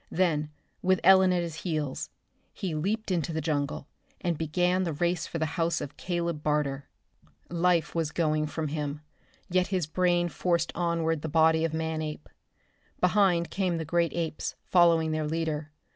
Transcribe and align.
Then, 0.09 0.49
with 0.81 0.99
Ellen 1.03 1.31
at 1.31 1.43
his 1.43 1.57
heels, 1.61 2.09
he 2.53 2.73
leaped 2.73 3.11
into 3.11 3.31
the 3.31 3.39
jungle 3.39 3.87
and 4.19 4.35
began 4.35 4.81
the 4.81 4.93
race 4.93 5.27
for 5.27 5.37
the 5.37 5.45
house 5.45 5.79
of 5.79 5.95
Caleb 5.95 6.41
Barter. 6.41 6.89
Life 7.51 7.93
was 7.93 8.11
going 8.11 8.47
from 8.47 8.69
him, 8.69 9.01
yet 9.47 9.67
his 9.67 9.85
brain 9.85 10.27
forced 10.27 10.71
onward 10.73 11.21
the 11.21 11.29
body 11.29 11.63
of 11.63 11.71
Manape. 11.75 12.27
Behind 12.99 13.51
came 13.51 13.77
the 13.77 13.85
great 13.85 14.13
apes, 14.15 14.55
following 14.65 15.11
their 15.11 15.27
leader. 15.27 15.71